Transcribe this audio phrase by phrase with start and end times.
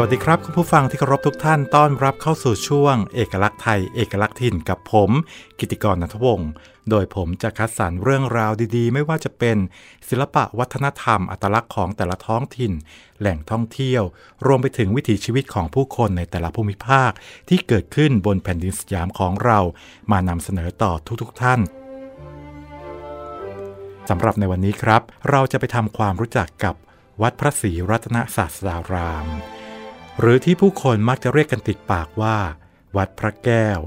[0.00, 5.10] สวัสดีครับ คุณผู้ฟังที่เคารพทุกท่านต้อนรับเข้าสู่ช่วง เอกลักษณ์ไทย เอกลักษณ์ถิ่นกับผม
[5.58, 6.50] กิติกรนัทวงศ์
[6.90, 9.56] โดยผมจะคัดสรรเรื่องราวดีๆ ไม่ว่าจะเป็น
[10.08, 12.72] ศิลปะวัฒนธรรมอัตลักษณ์ของแต่ละท้องถิ่น
[13.20, 14.02] แหล่งท่องเที่ยว
[14.46, 17.10] รวมไปถึงวิถีชีวิตของผู้คนในแต่ละภูมิภาค
[17.48, 19.58] ที่เกิดขึ้นบนแผ่นดินสยามของเรา
[20.10, 21.60] มานำเสนอต่อทุกๆท่าน
[24.08, 26.74] สำหรับในวันนี้ครับ เราจะไปทำความรู้จักกับ
[27.22, 29.28] วัดพระศรีรัตนศาสดาราม
[30.20, 32.38] หรือที่ผู้คนมักจะเรียกกันติดปากว่า
[32.96, 33.78] วัดพระแก้ว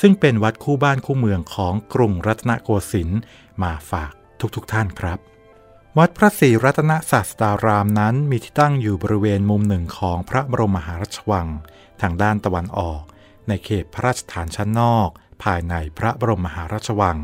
[0.00, 3.20] ซึ่งเป็นวัดคู่บ้านคู่เมืองของกรุงรัตนโกสินทร์
[3.62, 4.12] มาฝาก
[4.56, 5.18] ทุกๆทท่านครับ
[5.98, 11.48] วัดพระศรีรัตนศาสดารามนั้นมีที่ตั้งอยู่บริเวณมุมหนึ่งของพระบรมมหาราชวัง
[12.00, 13.02] ทางด้านตะวันออก
[13.48, 15.08] ในเขตพระราชฐานชั้นนอก
[15.42, 17.18] ภายในพระบรมมหาราชวัง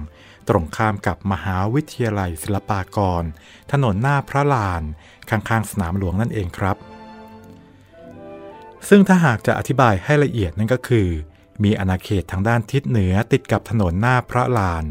[0.48, 3.24] ตรงข้ามกับมหาวิทยาลัยศิลปากร
[3.72, 4.82] ถนนหน้าพระลาน
[5.30, 6.76] ข้างๆสนามหลวงนั่นเองครับ
[8.88, 11.08] ซึ่งถ้าหากจะอธิบายให้ละเอียดนั่นก็คือ
[11.64, 14.84] มีอาณาเขตทางด้านทิศเหนือติดกับถนนหน้าพระลาน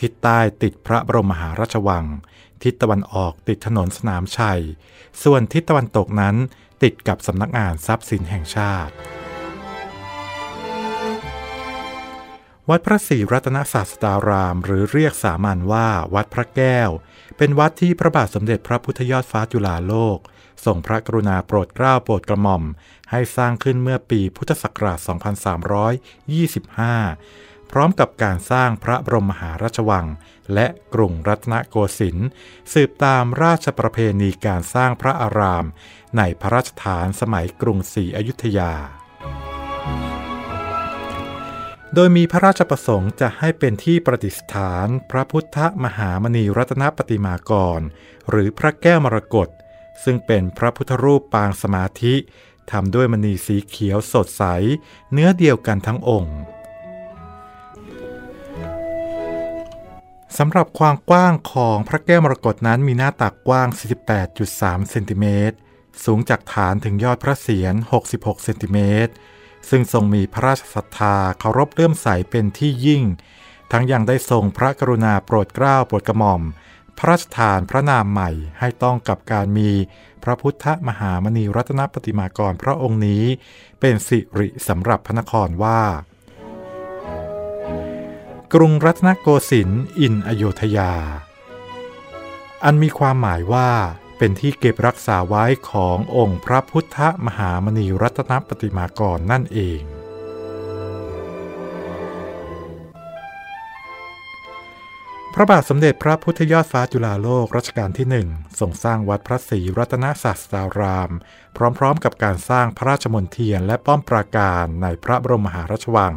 [0.00, 2.04] ทิศใต้ติดพระบรมมหาราชวัง
[2.62, 4.62] ทิศตะวันออกติดถนนสนามชัย
[5.22, 6.36] ส่วนทิศตะวันตกนั้น
[6.82, 8.92] ติดกับสำนักงานทรัพย์สินแห่งชาติ
[12.68, 16.90] วัดพระศรีรัตนศาสดาราม หรือเรียกสามัญว่าวัดพระแก้ว
[17.36, 20.18] เป็นวัดที่พระบาทสมเด็จพระพุทธยอดฟ้าจุฬาโลก
[20.64, 22.62] ทรงพระกรุณาโปรดเกล้าโปรดกระหม่อม
[23.10, 24.98] ให้สร้างขึ้นเมื่อปีพุทธศักราช
[26.94, 30.06] 2325 พร้อมกับการสร้างพระบรมมหาราชวัง
[30.54, 32.28] และกรุงรัตนโกสินทร์
[32.72, 35.64] สืบตามราชประเพณีการสร้างพระอาราม
[36.16, 38.72] ในพระราชฐานสมัยกรุงศรีอยุธยา
[41.94, 47.80] โดยมีพระราชประสงค์จะให้เป็นที่ประดิษฐานพระพุทธมหามณีรัตนปฏิมากร
[48.30, 49.48] หรือพระแก้วมรกต
[50.04, 52.14] ซึ่งเป็นพระพุทธรูปปางสมาธิ
[52.72, 54.44] ทำด้วยมณีสีเขียวสดใส
[55.12, 56.36] เนื้อเดียวกันทั้งองค์
[60.38, 63.68] สำหรับความกว้างของพระแก้วมรกตนั้นมีหน้าตักกว้าง
[64.28, 65.56] 48.3 เซนติเมตร
[66.04, 67.74] สูงจากฐานถึงยอดพระเศียร
[68.08, 69.12] 66 เซนติเมตร
[69.68, 73.02] ซึ่งทรงมีพระราชศรัทธาเคารพเลื่อมใสเป็นที่ยิ่ง
[73.72, 76.42] ทั้งยังได้ทรงพระกรุณาโปรดเกล้าโปรดกระหม่อม
[76.98, 79.70] พระราชทานพระนามใหม่ให้ต้องกับการมี
[80.24, 83.24] พระพุทธมหามณีรัตนปฏิมากรพระองค์นี้
[83.80, 85.80] เป็นสิริสำหรับพระนครว่า
[88.54, 90.92] กรุงรัตนโกสินทร์อินอโยธยา
[92.64, 93.70] อันมีความหมายว่า
[94.18, 99.82] เป็นที่เก็บรักษาไว้ขององค์พระพุทธมหามณีรัตนปฏิมากรนั่นเอง
[105.42, 108.28] ระบาทสมเด็จพระพุทธยอดฟ้าจุฬาโลกรัชกาลที่หนึ่ง
[108.60, 111.10] ทรงสร้างวัดพระศรีรัตนศาสดาราม
[111.78, 116.14] พร้อมๆกับการสร้างพระราชมณฑียนและป้อมปราการในพระบรมมหาราชวัง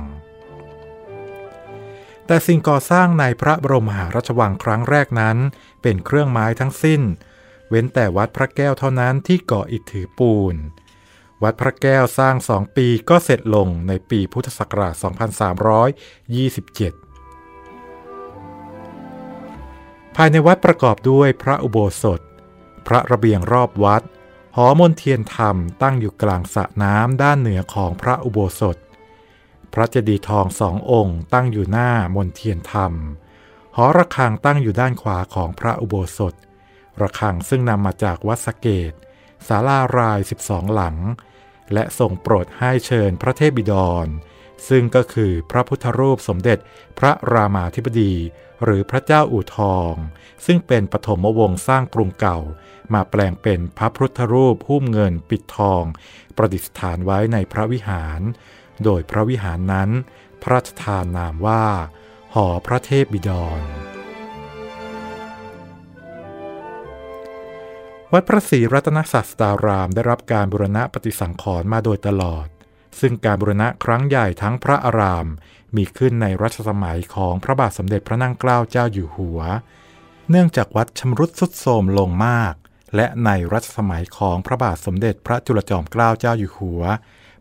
[2.26, 5.38] แต่สิ่งก่อสร้างในพระบรมมหาราชวังครั้งแรกนั้น
[5.82, 7.02] เป็นเครื่องไม้ทั้งสิ้น
[7.70, 10.56] เว้นแต่วัดพระแก้วเท่านั้นที่ก่ออิฐถือปูน
[11.44, 17.00] วัดพระแก้วสร้างสองปีก็เสร็จลงในปีพุทธศักราช 2327
[20.16, 22.22] ภายในวัดประกอบด้วยพระอุโบสถ
[22.88, 24.03] พระระเบียงรอบวัด
[24.57, 28.77] หอมนเทียนธรรมตั้งอยู่กลางสระน้ำด้านเหนือของพระอุโบสถ
[29.73, 32.94] พระเจดีย์ทองสององค์ตั้งอยู่หน้ามนเทียนธรรม
[33.75, 36.33] หอระฆังตั้งอยู่ด้านขวาของพระอุโบสถ
[37.01, 38.93] ระฆังซึ่งนำมาจากวัดสเกต
[39.47, 40.97] ศาลาราย 12 หลัง
[41.73, 43.73] และส่งโปรดให้เชิญพระเทพบิด
[44.05, 44.07] ร
[44.69, 46.57] ซึ่งก็คือพระพุทธรูปสมเด็จ
[46.99, 48.13] พระรามาธิบดี
[48.63, 49.94] หรือพระเจ้าอู่ทอง
[50.45, 52.39] ซึ่งเป็นปฐมวงศ์สร้างกรุงเก่า
[52.93, 55.84] มาแปลงเป็นพระพุทธรูปหุ้มเงินปิดทอง
[56.37, 58.22] ประดิษฐานไว้ในพระวิหาร
[58.84, 59.90] โดยพระวิหารนั้น
[60.41, 61.66] พระราชทานนามว่า
[62.34, 63.61] หอพระเทพบิดร
[68.14, 72.47] วัดพระศรีรัตนศาสดารามได้รับการบูรณะปฏิสังขรณ์มาโดยตลอด
[72.99, 75.28] ซึ่งการบูรณะครั้งใหญ่ทั้งพระอาราม
[75.76, 79.40] มีขึ้นในรัชสมัยของพระบาทสมเด็จพระนั่งเกล้าเจ้าอยู่หัว
[80.29, 82.53] เนื่องจากวัดชำรุดทรุดโทรมลงมาก
[82.96, 86.82] และในรัชสมัยของพระบาทสมเด็จพระจุลจอมเกล้าเจ้าอยู่หัว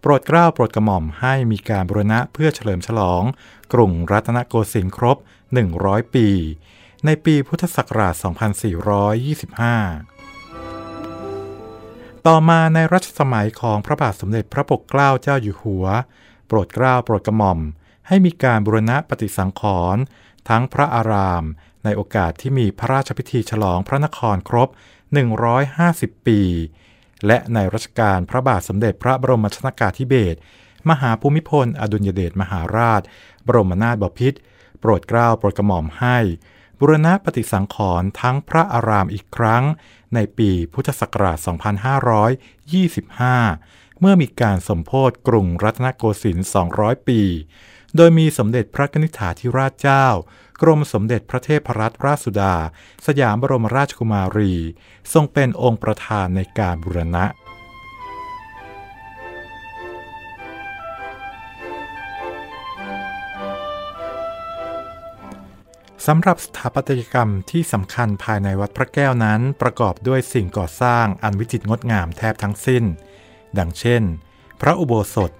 [0.00, 3.23] โปรดเกล้าโปรดกระหม่อมให้มีการบูรณะเพื่อเฉลิมฉลอง
[3.73, 5.17] กรุงรัตนโกสินทร์ครบ
[5.67, 6.29] 100 ปี
[7.05, 8.14] ในปีพุทธศักราช
[9.56, 10.10] 2425
[12.28, 15.87] ต่อมาในรัชสมัยของพระบาทสมเด็จพระปกเกล้าเจ้าอยู่หัว
[16.46, 17.61] โปรดเกล้าโปรดกระหม่อม
[18.08, 19.62] ให้มีการบูรณะปฏิสังข
[19.94, 20.02] รณ์
[20.49, 21.44] ทั้งพระอาราม
[21.84, 24.69] ในโอกาสที่มีพระราชพิธีฉลองพระนครครบ
[25.49, 26.40] 150 ปี
[27.26, 30.38] และในรัชกาลพระบาทสมเด็จพระบรมชนากาธิเบศร
[30.90, 33.02] มหาภูมิพล อดุลยเดชมหาราช
[33.46, 34.38] บรมนาถบพิตร
[34.81, 36.19] โปรดเกล้าโปรดกระหม่อมให้
[36.78, 39.64] บุรณะปฏิสังขรณ์ทั้งพระอารามอีกครั้ง
[40.15, 41.39] ในปีพุทธศักราช
[43.09, 46.47] 2525 เมื่อมีการสมโพธกรุงรัตนโกสินทร์
[46.77, 47.21] 200 ปี
[47.97, 50.07] โดยมีสมเด็จพระนิธิถาธิราชเจ้า
[50.62, 52.55] กรมสมเด็จพระเทพรัตนราชสุดา
[53.07, 54.55] สยามบรมราชกุมารี
[55.12, 57.25] ทรงเป็นองค์ประธานในการบูรณะ
[66.06, 72.85] สำหรับสถาปัตยกรรมที่สำคัญภายในวัดพระแก้วนั้น ประกอบด้วยสิ่งก่อสร้างอันวิจิตรงดงามแทบทั้งสิ้น
[73.58, 74.02] ดังเช่น
[74.61, 75.31] พระอุโบสถ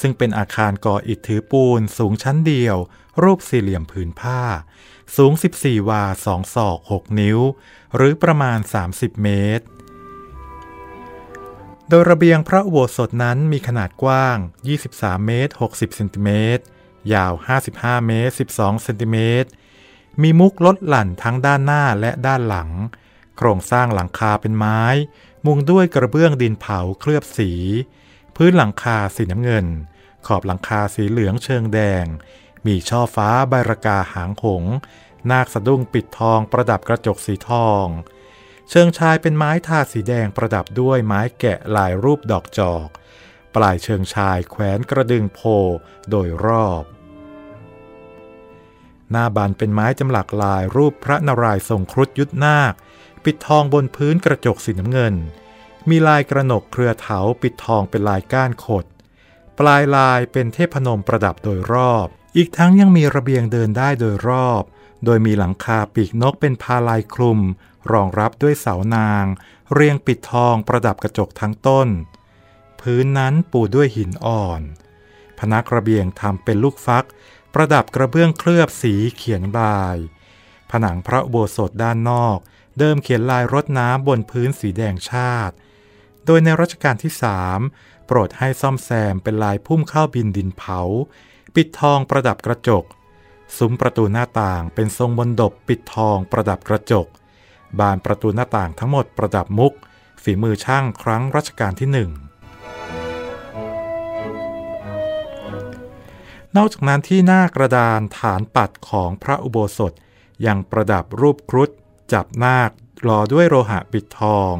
[0.00, 2.76] ซึ่งเป็นอาคารก่ออิฐถือปูนสูงชั้นเดียว
[3.22, 4.42] รูปสี่เหลี่ยมผืนผ้า
[5.16, 7.38] สูง 14 วา 2 ศอก 6 นิ้ว
[7.96, 8.58] หรือประมาณ
[8.90, 9.28] 30 เม
[9.58, 9.64] ตร
[11.88, 14.38] โดยระเบียงพระอุโบสถนั้นมีขนาดกว้าง
[14.80, 16.62] 23 เมตร 60 เซนติเมตร
[17.14, 17.32] ยาว
[17.70, 19.50] 55 เมตร 12 เซนติเมตร
[20.22, 22.70] มีมุกลดหลั่นทั้งด้านหน้าและด้านหลัง
[23.36, 24.82] โครงสร้างหลังคาเป็นไม้
[25.46, 27.52] มุงด้วยกระเบื้องดินเผาเคลือบสี
[28.36, 29.66] พื้นหลังคาสีน้ำเงิน
[30.26, 32.04] ขอบหลังคาสีเหลืองเชิงแดง
[32.66, 34.64] มีช่อฟ้าใบระกาหางหง
[35.30, 37.86] นาคสะดุ้งปิดทองประดับกระจกสีทอง
[38.70, 42.88] เชิงชายเป็นไม้ทาสีแดงประดับด้วยไม้แกะลายรูปดอกจอก
[43.54, 45.40] ปลายเชิงชายแขวนกระดึงโพ
[46.10, 46.82] โดยรอบ
[49.14, 52.72] หน้าบานเป็นไม้จำหลักลายรูปพระนารายณ์ทรงครุฑยุทธนาค
[53.24, 55.14] ปิดทองบนพื้นกระจกสีน้ำเงิน
[55.88, 58.84] มีลายกระหนกเครือเถาปิดทองเป็นลายก้านขด
[59.58, 62.06] ปลายลายเป็นเทพนมประดับโดยรอบ
[62.36, 64.62] อีกทั้งยังมีระเบียงเดินได้โดยรอบ
[65.04, 67.40] โดยมีหลังคาปีกนกเป็นพาลายคลุม
[67.92, 69.24] รองรับด้วยเสานาง
[69.72, 71.88] เรียงปิดทองประดับกระจกทั้งต้น
[72.80, 74.62] พื้นนั้นปูด้วยหินอ่อน
[75.38, 77.04] พนักระเบียงทำเป็นลูกฟัก
[77.54, 79.96] ประดับกระเบื้องเคลือบสีเขียนลาย
[80.70, 82.38] ผนังพระโบสถด้านนอก
[82.78, 85.54] เดิมเขียนลายรถน้ำบนพื้นสีแดงชาติ
[86.26, 87.58] โดยในรัชกาลที่สาม
[88.06, 90.80] โปรดให้ซ่อมแซมเป็นลายพุ่มข้าวบินดินเผา
[91.54, 92.84] ปิดทองประดับกระจก
[93.56, 97.06] ซุ้มประตูหน้าต่างเป็นทรงบนดบปิดทองประดับกระจก
[97.78, 99.72] บานประตูหน้าต่างทั้งหมดประดับมุก
[100.22, 102.10] ฝีมือช่างครั้งรัชกาลที่หนึ่ง
[106.56, 109.92] นอกจากนั้นที่หน้ากระดานฐานปัดของพระอุโบสถ
[110.46, 111.70] ยังประดับรูปครุฑ
[112.12, 112.70] จับนาค
[113.02, 114.54] หล่อด้วยโลหะปิดทอง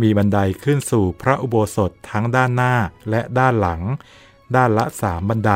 [0.00, 2.74] มีบันไดขึ้นสู่พระอุโบสถทั้งด้านหน้า
[3.10, 3.82] และด้านหลัง
[4.56, 5.52] ด้านละสามบันได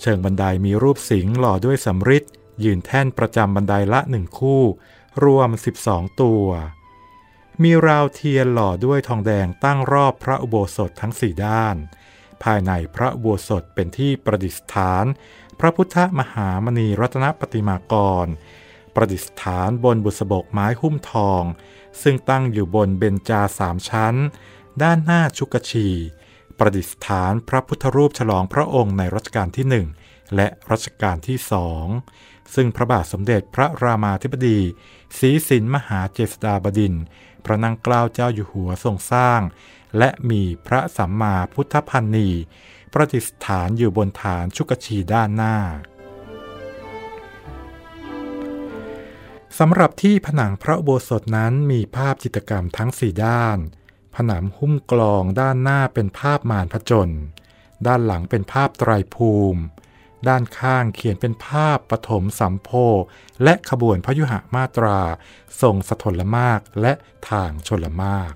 [0.00, 2.24] เชิงบันไดมีรูปสิงห์หล่อด้วยสำริด
[2.64, 4.62] ยืนแท่นประจำบันไดละหนึ่งคู่
[5.24, 5.48] รวม
[5.84, 6.46] 12 ตัว
[7.62, 11.76] มีราวเทียนหล่อด้วยทองแดงตั้งรอบพระอุโบสถทั้งสี่ด้าน
[12.44, 15.04] ภายในพระอุโบสถเป็นที่ประดิษฐาน
[15.60, 17.94] พระพุทธมหามณีรัตนปฏิมาก
[18.24, 18.26] ร
[18.94, 21.42] ประดิษฐานบนบุษบกไม้หุ้มทอง
[22.02, 24.14] ซึ่งตั้งอยู่บนเบญจาสามชั้น
[24.82, 25.88] ด้านหน้าชุกชี
[26.58, 29.86] ประดิษฐานพระพุทธรูปฉลองพระองค์ในรัชกาลที่หนึ่ง
[30.36, 31.86] และรัชกาลที่สอง
[32.54, 34.58] ซึ่งพระบาทสมเด็จพระรามาธิบดี
[35.18, 36.94] ศรีสินมหาเจษฎาบดิน
[37.44, 39.40] พระนางเกล้าเจ้าอยู่หัวทรงสร้าง
[39.98, 42.28] และมีพระสัมมาพุทธพันนี
[42.92, 45.56] ประดิษฐานอยู่บนฐานชุกชีด้านหน้า
[49.58, 53.58] สำหรับที่ผนังพระโบสถนั้นมีภาพจิตรกรรมทั้งสี่ด้าน
[54.14, 57.10] ผนังหุ้มกลองด้านหน้าเป็นภาพมารพจน
[57.86, 59.60] ด้านหลังเป็นภาพไตรภูมิ
[60.28, 62.70] ด้านข้างเขียนเป็นภาพปฐมสัมโพ
[63.42, 64.98] และขบวนพยุหะมาตรา
[65.60, 66.92] ทรงสถลมากและ
[67.30, 68.32] ทางชลมาก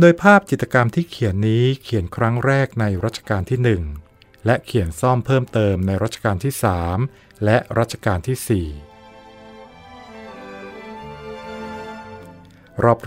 [0.00, 3.82] โดยภาพจิตรกรรมที่เขียนนี้เขียนครั้งแรกในรัชกาลที่หนึ่ง
[4.46, 6.98] และเขียนซ่อมเพิ่มเติมในรัชกาลที่สาม
[7.44, 8.68] และรัชกาลที่สี่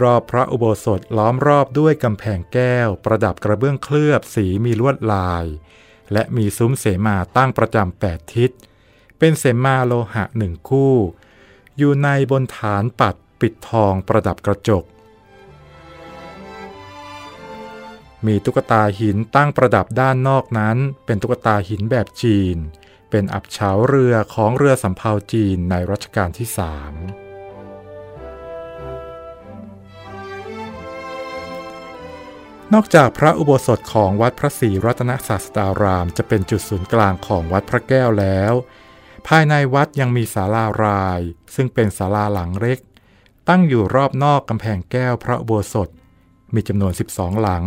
[0.04, 5.46] รอบๆ พระอุโบสถล้อมรอบด้วยกำแพงแก้ว ประดับกระเบื้องเคลือบสีมีลวดลาย
[6.14, 8.52] และมีซุ้มเสมาตั้งประจำแปดทิศ
[9.18, 10.96] เป็นเสมาโลหะหนึ่งคู่
[11.78, 14.84] อยู่ในบนฐานปัดปิดทองประดับกระจก
[18.26, 22.58] มีตุ๊กตาหินตั้งประดับด้านนอกนั้น เป็นตุ๊กตาหินแบบจีน
[23.10, 26.94] เป็นอับเฉาเรือของเรือสำเภาจีนในรัชกาลที่สาม
[32.74, 38.54] นอกจากพระอุโบสถของวัดพระศรีรัตนศาสดาราม จะเป็นจุดศูนย์กลางของวัดพระแก้วแล้ว
[39.28, 41.20] ภายในวัดยังมีศาลาราย
[41.56, 42.80] ซึ่งเป็นศาลาหลังเล็ก
[43.50, 45.90] ตั้งอยู่รอบนอกกำแพงแก้วพระอุโบสถ
[46.54, 47.64] มีจำนวน 12 หลัง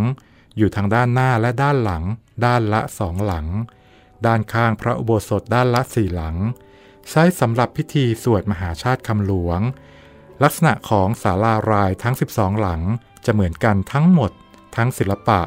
[0.57, 2.03] อยู่ทางด้านหน้าและด้านหลัง
[2.45, 3.47] ด้านละสองหลัง
[4.27, 6.37] ด้านข้างพระอุโบสถด้านละสี่หลัง
[7.11, 9.61] ใช้สำหรับพิธีสวดมหาชาติคำหลวง
[10.43, 12.83] ลักษณะของศาลารายทั้ง 12 หลัง
[13.25, 14.33] จะเหมือนกันทั้งหมด
[14.77, 15.41] ทั้งศิลปะ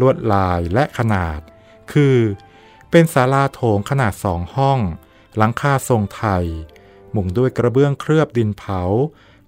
[0.00, 1.40] ลวดลายและขนาด
[1.92, 2.18] คือ
[2.90, 4.78] เป็นศาลาโถงขนาดสองห้อง
[5.36, 6.44] หลังคาทรงไทย
[7.14, 8.82] มุงด้วยกระเบื้องเคลือบดินเผา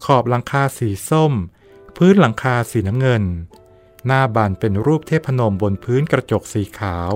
[0.04, 1.32] ขอบหลังคาสีส้ม
[1.96, 3.24] พื้นหลังคาสีน้ำเงิน
[4.06, 7.12] หน้าบานเป็นรูปเทพนมบนพื้นกระจกสีขาว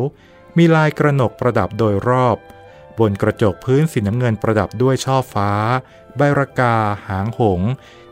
[0.56, 2.38] มีลายกระหนกประดับโดยรอบ
[2.98, 5.50] บนกระจกพื้นสีน้ำเงินประดับด้วยช่อฟ้า
[6.16, 7.60] ใบรากา หางหง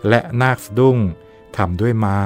[0.08, 0.98] และนาคสะดุ้ง
[1.56, 2.25] ทำด้วยไม้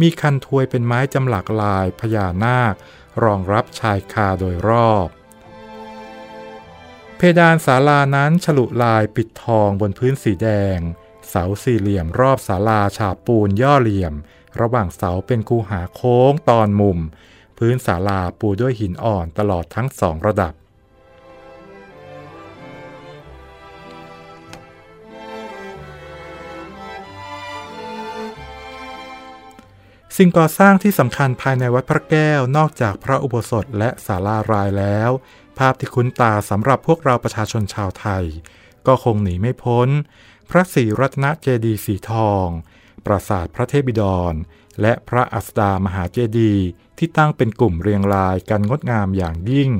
[0.00, 2.74] มีคันทวยเป็นไม้จำหลักลายพญานาค
[3.24, 5.08] รองรับชายคาโดยรอบ
[7.16, 10.78] เพดานศาลานั้นฉลุลายปิดทองบนพื้นสีแดง
[11.28, 14.14] เสาสี่เหลี่ยมรอบศาลาฉาบปูนย่อเหลี่ยม
[14.60, 16.98] ระหว่างเสาเป็นคูหาโค้งตอนมุม
[17.58, 20.52] พื้นศาลาปูด้วยหินอ่อนตลอดทั้งสองระดับ
[30.20, 35.10] สิ่งก่อสร้างที่สำคัญภายในวัดพระแก้วนอกจากพระอุโบสถและศาลารายแล้ว
[35.58, 38.24] ภาพที่คุ้นตาสำหรับพวกเราประชาชนชาวไทย
[38.86, 39.88] ก็คงหนีไม่พ้น
[40.50, 42.46] พระศรีรัตนเจดีย์สีทอง
[43.06, 44.34] ปราสาทพระเทพบิดร
[44.80, 46.64] และพระอัสดามหาเจดีย์
[46.98, 49.70] ที่ตั้งเป็นกลุ่มเรียงรายกันงดงามอย่างยิ่ง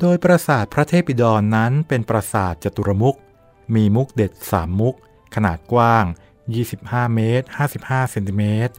[0.00, 3.18] โดยปราสาทพระเทพบิดรนนั้นเป็นปราสาทจตุรมุข
[3.74, 4.94] มีมุกเด็ดสามมุก
[5.34, 6.04] ขนาดกว้าง
[6.58, 7.46] 25 เมตร
[7.78, 8.74] 55 เซนติเมตร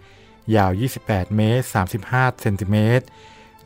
[0.56, 0.72] ยาว
[1.04, 1.66] 28 เมตร
[2.04, 3.06] 35 เซนติเมตร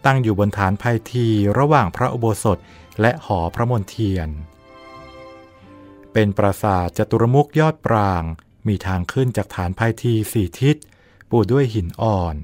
[0.06, 1.28] ตั้งอยู่บนฐานไพที
[1.60, 2.58] ระหว่างพระอุโบสถ
[3.02, 4.30] และหอพระมนเทียน
[6.14, 8.24] เป็นปราสาทจตุรมุขยอดปราง
[8.68, 10.76] มีทางขึ้นจากฐานไพทีสี่ทิศ
[11.30, 12.36] ปูด้วยหินอ่อน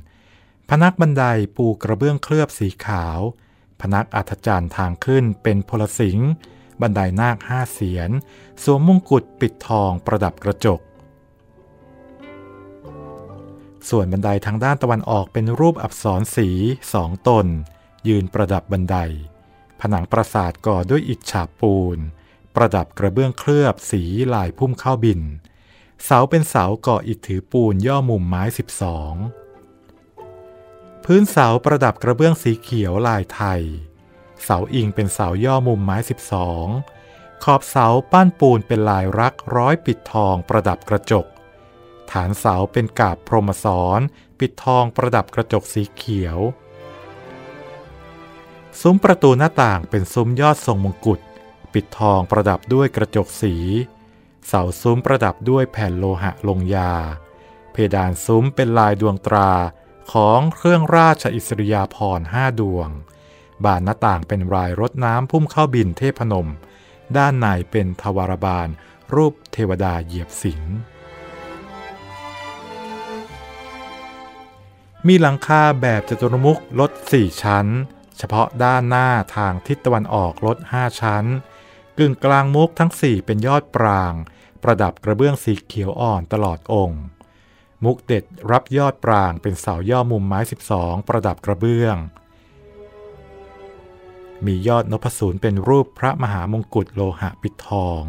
[0.70, 1.24] พนักบันได
[1.58, 3.20] ปูกระเบื้องเคลือบสีขาว
[3.82, 6.20] พนักอัฐจันทร์ทางขึ้นเป็นพลสิง
[6.82, 8.10] บันไดนาคห้าเสียน
[8.64, 10.80] สวมมงกุฎปิดทองประดับกระจก
[13.90, 16.50] ส่วนบันไดทางด้านตะวันออกเป็นรูปอักษรสี
[16.94, 17.46] สองตน
[18.08, 18.98] ยืนประดับบันได
[19.80, 21.98] ผนังปราสาทก่อด้วยอิฐฉาบปูน
[22.56, 25.22] ประดับกระเบื้องเคลือบสีลายพุ่มข้าวบิน
[26.06, 29.14] เสาเป็นเสาก่ออิฐถือปูนย่อมุมไม้สิบสอง
[31.06, 33.62] พื้นเสาประดับกระเบื้องสีเขียวลายไทย
[34.44, 36.68] เสาอิงเป็นเสาย่อมุมไม้สิบสอง
[37.44, 41.26] ขอบเสาปั้นปูนเป็นลายรักร้อยปิดทองประดับกระจก
[42.12, 44.00] ฐานเสาเป็นกาบพรหมสอน
[44.40, 46.40] ปิดทองประดับกระจกสีเขียว
[48.82, 51.20] ซุ้มประตูหน้าต่างเป็นซุ้มยอดทรงมงกุฎ
[51.74, 53.56] ปิดทองประดับด้วยกระจกสี
[54.48, 56.94] เสาซุ้มประดับด้วยแผ่นโลหะลงยา
[57.72, 59.52] เพดานซุ้มเป็นลายดวงตรา
[60.14, 62.90] ของเครื่องราชอิสริยาภรณ์ห้าดวง
[63.66, 66.48] บานหน้าต่างเป็นรายรถน้ำพุ่มเข้าบินเทพนม
[67.18, 68.68] ด้านในเป็นทวารบาล
[69.14, 70.62] รูปเทวดาเหยียบสิง
[75.08, 77.68] มีหลังคาแบบจตุรมุขลด 4 ชั้น
[78.18, 81.26] เฉพาะด้านหน้าทางทิศตะวันออกลด 5 ชั้น
[81.98, 84.14] กึ่งกลางมุกทั้ง 4 เป็นยอดปราง
[84.64, 87.02] ประดับกระเบื้องสีเขียวอ่อนตลอดองค์
[87.84, 90.40] มุกเด็ดรับยอดปรางเป็นเสาย่อมุมไม้
[90.74, 91.96] 12 ประดับกระเบื้อง
[94.46, 98.04] มียอดนพสูรเป็นรูปพระมหามงกุฎโลหะปิดทอง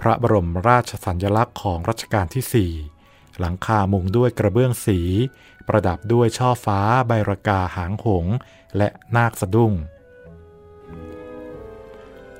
[0.00, 5.00] พระบรมราชสัญลักษณ์ของรัชกาลที่ 4 หลังคามุงด้วยกระเบื้องสี
[5.70, 8.26] ประดับด้วยช่อฟ้าใบรากาหางหง
[8.76, 9.72] และนาคสะดุ้ง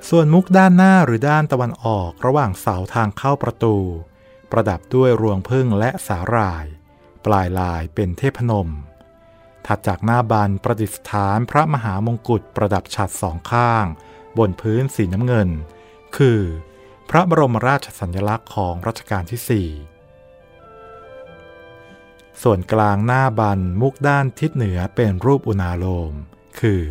[0.08, 3.76] ส่วนมุกด้านหน้าหรือด้านตะวันออกระหว่างเสาทางเข้าประตู
[4.50, 6.66] ประดับด้วยรวงพึ่งและสาหร่าย
[7.26, 8.68] ปลายลายเป็นเทพนม
[9.66, 13.86] ถัดจากหน้าบานประดิษฐานพระมหามงกุฎประดับฉัดสองข้าง
[14.38, 15.48] บนพื้นสีน้ำเงิน
[16.16, 16.40] คือ
[17.10, 19.89] พระบรมราชสัญลักษณ์ของรัชกาลที่4
[22.42, 26.14] ส่วนกลางหน้าบันมุกด้านทิศเหนือเป็นรูปอุณาโลม
[26.60, 26.82] คือ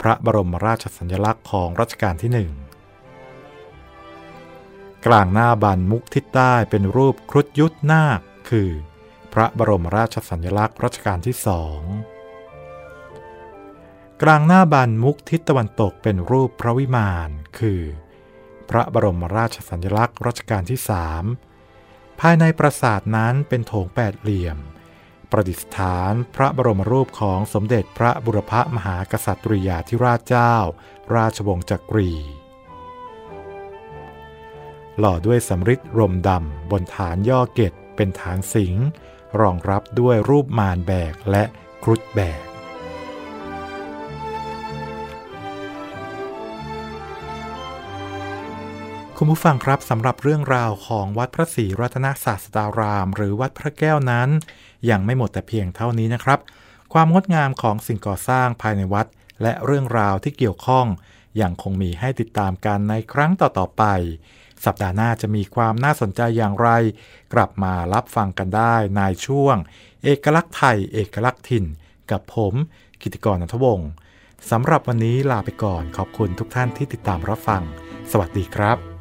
[0.00, 2.52] พระบรมราชสัญลักษณ์ของรัชกาลที่หนึ่ง
[5.06, 8.20] กลางหน้าบันมุกทิศใต้เป็นรูปครุฑยุทธนาค
[8.50, 8.70] คือ
[9.32, 11.80] พระบรมราชสัญลักษณ์รัชกาลที่สอง
[14.22, 17.82] กลางหน้าบันมุกทิศตะวันตกเป็นรูปพระวิมาน คือ
[18.70, 21.24] พระบรมราชสัญลักษณ์รัชกาลที่สาม
[22.20, 24.58] ภายในปราสาทนั้นเป็นโถงแปดเหลี่ยม
[25.32, 30.54] ประดิษฐานพระบรมรูปของสมเด็จพระบุรพมหากษัตริยาธิราชเจ้า
[31.14, 32.10] ราชวงศ์จักรี
[34.98, 38.74] หล่อด้วยสำริดรมดำบนฐานย่อเกตเป็นฐานสิง
[39.40, 41.44] รองรับด้วยรูปมารแบกและ
[41.82, 42.51] ครุฑแบก
[49.16, 54.28] คุณผู้ฟังครับสำหรับเรื่องราวของวัดพระศรีรัตนศาสดาราม หรือวัดพระแก้วนั้น
[54.90, 56.38] ยังไม่หมดแต่เพียงเท่านี้นะครับ
[56.92, 59.06] ความงดงามของสิ่งก่อสร้างภายในวัด
[59.42, 60.86] และเรื่องราวที่เกี่ยวข้อง
[61.40, 63.84] ยังคงมีให้ติดตามกันในครั้งต่อๆไป
[64.64, 66.68] สัปดาห์หน้าจะมีความน่าสนใจอย่างไร
[67.34, 69.56] กลับมารับฟังกันได้ในช่วง
[70.04, 71.64] เอกลักษณ์ไทย เอกลักษณ์ถิ่น
[72.10, 72.54] กับผม
[73.02, 73.90] กิติกรนัทวงศ์
[74.50, 77.62] สำหรับวันนี้ลาไปก่อนขอบคุณทุกท่านที่ติดตามรับฟัง
[78.10, 78.78] สวัสดีครับ「